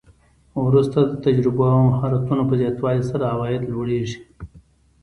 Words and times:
وروسته 0.65 0.97
د 1.03 1.11
تجربو 1.25 1.61
او 1.73 1.79
مهارتونو 1.89 2.43
په 2.49 2.53
زیاتوالي 2.61 3.03
سره 3.11 3.31
عواید 3.33 3.61
لوړیږي 3.73 4.19